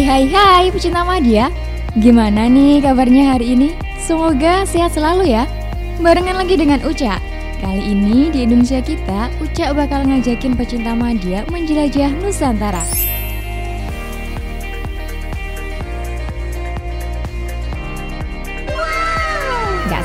[0.00, 1.52] Hai hai hai pecinta Madia
[1.92, 3.76] Gimana nih kabarnya hari ini?
[4.00, 5.44] Semoga sehat selalu ya.
[6.00, 7.20] Barengan lagi dengan Uca.
[7.60, 12.80] Kali ini di Indonesia kita Uca bakal ngajakin pecinta Madia menjelajah Nusantara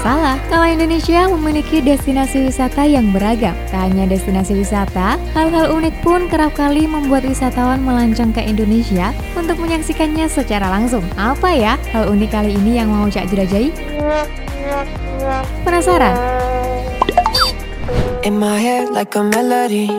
[0.06, 3.58] salah, kalau Indonesia memiliki destinasi wisata yang beragam.
[3.74, 9.58] Tak hanya destinasi wisata, hal-hal unik pun kerap kali membuat wisatawan melancong ke Indonesia untuk
[9.58, 11.02] menyaksikannya secara langsung.
[11.18, 13.74] Apa ya hal unik kali ini yang mau Cak jelajahi?
[15.66, 16.14] Penasaran?
[18.22, 19.90] In my head like a melody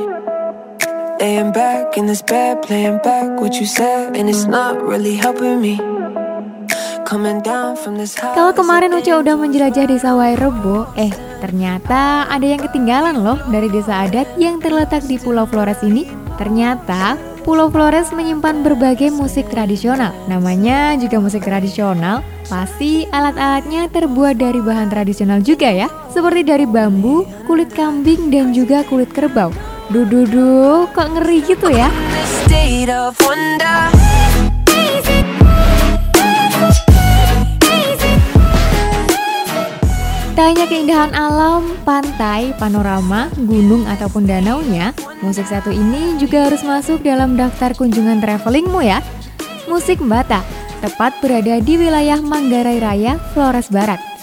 [1.23, 5.62] Laying back in this bed, playing back what you said And it's not really helping
[5.62, 5.78] me
[8.34, 14.10] kalau kemarin Uca udah menjelajah desa Wairebo, eh ternyata ada yang ketinggalan loh dari desa
[14.10, 16.11] adat yang terletak di Pulau Flores ini.
[16.34, 17.14] Ternyata
[17.47, 20.11] Pulau Flores menyimpan berbagai musik tradisional.
[20.27, 25.86] Namanya juga musik tradisional, pasti alat-alatnya terbuat dari bahan tradisional juga ya.
[26.11, 29.55] Seperti dari bambu, kulit kambing, dan juga kulit kerbau.
[29.95, 31.86] Duh, kok ngeri gitu ya?
[40.47, 47.34] Hanya keindahan alam, pantai, panorama, gunung ataupun danaunya, musik satu ini juga harus masuk dalam
[47.34, 49.02] daftar kunjungan travelingmu ya.
[49.67, 50.47] Musik Bata,
[50.78, 54.16] tepat berada di wilayah Manggarai Raya, Flores Barat.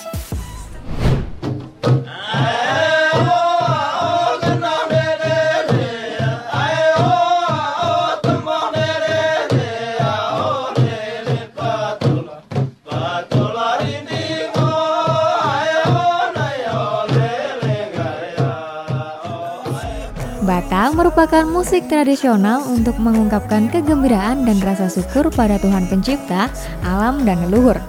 [20.43, 26.51] Bata merupakan musik tradisional untuk mengungkapkan kegembiraan dan rasa syukur pada Tuhan Pencipta,
[26.83, 27.79] alam, dan leluhur.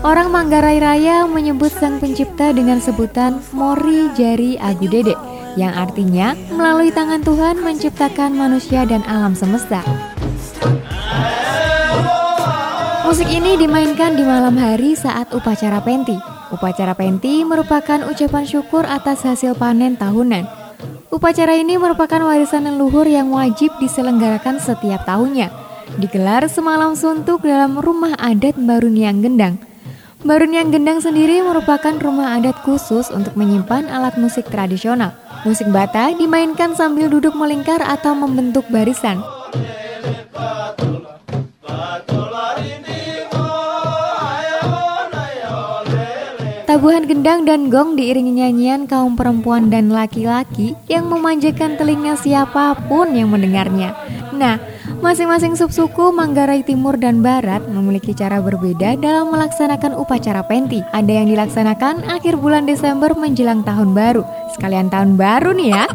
[0.00, 5.12] Orang Manggarai Raya menyebut Sang Pencipta dengan sebutan Mori Jari Agu Dede,
[5.60, 9.84] yang artinya melalui tangan Tuhan menciptakan manusia dan alam semesta.
[13.04, 16.16] Musik ini dimainkan di malam hari saat upacara penti.
[16.48, 20.59] Upacara penti merupakan ucapan syukur atas hasil panen tahunan
[21.10, 25.50] Upacara ini merupakan warisan leluhur yang wajib diselenggarakan setiap tahunnya.
[25.98, 29.58] Digelar semalam suntuk dalam rumah adat Baruniang Gendang.
[30.22, 35.10] Baruniang Gendang sendiri merupakan rumah adat khusus untuk menyimpan alat musik tradisional.
[35.42, 39.18] Musik bata dimainkan sambil duduk melingkar atau membentuk barisan.
[46.70, 53.10] Tabuhan gendang dan gong diiringi nyanyian kaum perempuan dan laki-laki yang memanjakan telinga siapa pun
[53.10, 53.90] yang mendengarnya.
[54.30, 54.62] Nah,
[55.02, 60.78] masing-masing subsuku Manggarai Timur dan Barat memiliki cara berbeda dalam melaksanakan upacara penti.
[60.94, 64.22] Ada yang dilaksanakan akhir bulan Desember menjelang tahun baru.
[64.54, 65.90] Sekalian tahun baru nih ya.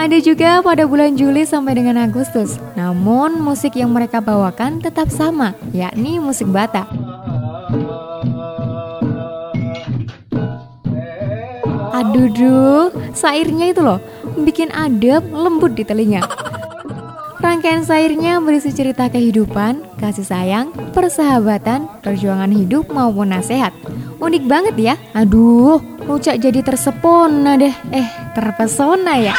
[0.00, 2.56] Ada juga pada bulan Juli sampai dengan Agustus.
[2.72, 7.03] Namun musik yang mereka bawakan tetap sama, yakni musik Batak.
[12.04, 13.96] Aduh, duh, sairnya itu loh,
[14.36, 16.20] bikin adem, lembut di telinga.
[17.40, 23.72] Rangkaian sairnya berisi cerita kehidupan, kasih sayang, persahabatan, perjuangan hidup maupun nasihat.
[24.20, 24.94] Unik banget ya.
[25.12, 27.72] Aduh, Ucak jadi tersepona deh.
[27.88, 28.04] Eh,
[28.36, 29.32] terpesona ya.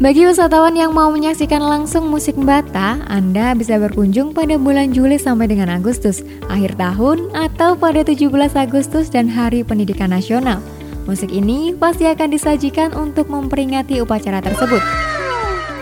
[0.00, 5.52] Bagi wisatawan yang mau menyaksikan langsung musik Bata, Anda bisa berkunjung pada bulan Juli sampai
[5.52, 10.64] dengan Agustus, akhir tahun, atau pada 17 Agustus dan Hari Pendidikan Nasional.
[11.04, 14.80] Musik ini pasti akan disajikan untuk memperingati upacara tersebut.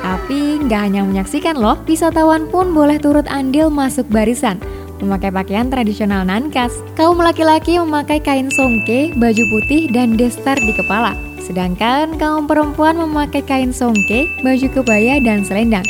[0.02, 4.58] Tapi nggak hanya menyaksikan loh, wisatawan pun boleh turut andil masuk barisan
[4.98, 6.74] memakai pakaian tradisional Nankas.
[6.98, 11.27] Kaum laki-laki memakai kain songke, baju putih, dan destar di kepala.
[11.48, 15.80] Sedangkan kaum perempuan memakai kain songke, baju kebaya, dan selendang.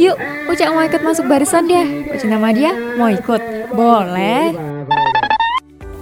[0.00, 0.16] Yuk,
[0.48, 2.08] Ucak mau ikut masuk barisan deh.
[2.08, 3.68] Pecinta Madia mau ikut?
[3.76, 4.56] Boleh.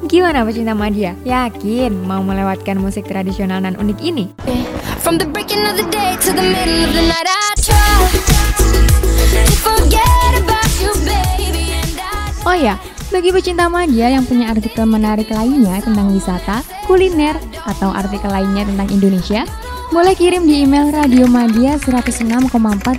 [0.06, 1.14] Gimana pecinta Madia?
[1.22, 4.34] Yakin mau melewatkan musik tradisional dan unik ini?
[12.42, 12.74] Oh ya,
[13.12, 17.36] Bagi pecinta media yang punya artikel menarik lainnya tentang wisata, kuliner,
[17.68, 19.44] atau artikel lainnya tentang Indonesia,
[19.92, 22.48] boleh kirim di email radiomadia 106,4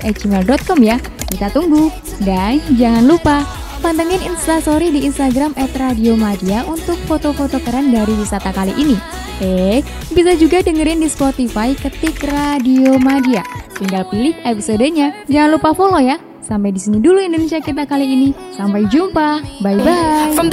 [0.05, 1.01] gmail.com ya.
[1.33, 1.89] Kita tunggu.
[2.21, 3.41] Dan jangan lupa,
[3.83, 8.95] pantengin instastory di Instagram @radiomadia untuk foto-foto keren dari wisata kali ini.
[9.43, 9.83] Eh,
[10.15, 13.43] bisa juga dengerin di Spotify ketik Radio Madia.
[13.75, 15.27] Tinggal pilih episodenya.
[15.27, 16.15] Jangan lupa follow ya.
[16.39, 18.29] Sampai di sini dulu Indonesia kita kali ini.
[18.55, 19.43] Sampai jumpa.
[19.59, 20.31] Bye bye.
[20.31, 20.47] From